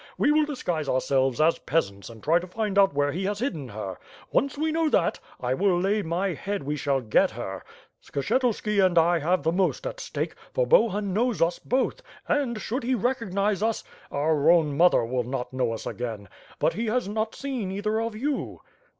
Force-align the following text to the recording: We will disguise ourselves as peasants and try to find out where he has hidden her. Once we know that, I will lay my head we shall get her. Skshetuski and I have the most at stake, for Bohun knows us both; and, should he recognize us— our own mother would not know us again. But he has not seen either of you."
We 0.17 0.31
will 0.31 0.45
disguise 0.45 0.89
ourselves 0.89 1.39
as 1.39 1.59
peasants 1.59 2.09
and 2.09 2.23
try 2.23 2.39
to 2.39 2.47
find 2.47 2.79
out 2.79 2.95
where 2.95 3.11
he 3.11 3.25
has 3.25 3.37
hidden 3.37 3.67
her. 3.69 3.99
Once 4.31 4.57
we 4.57 4.71
know 4.71 4.89
that, 4.89 5.19
I 5.39 5.53
will 5.53 5.79
lay 5.79 6.01
my 6.01 6.33
head 6.33 6.63
we 6.63 6.75
shall 6.75 7.01
get 7.01 7.29
her. 7.29 7.63
Skshetuski 8.03 8.83
and 8.83 8.97
I 8.97 9.19
have 9.19 9.43
the 9.43 9.51
most 9.51 9.85
at 9.85 9.99
stake, 9.99 10.33
for 10.55 10.65
Bohun 10.65 11.13
knows 11.13 11.39
us 11.39 11.59
both; 11.59 12.01
and, 12.27 12.59
should 12.59 12.81
he 12.81 12.95
recognize 12.95 13.61
us— 13.61 13.83
our 14.11 14.49
own 14.49 14.75
mother 14.75 15.05
would 15.05 15.27
not 15.27 15.53
know 15.53 15.71
us 15.71 15.85
again. 15.85 16.29
But 16.57 16.73
he 16.73 16.87
has 16.87 17.07
not 17.07 17.35
seen 17.35 17.71
either 17.71 18.01
of 18.01 18.15
you." 18.15 18.61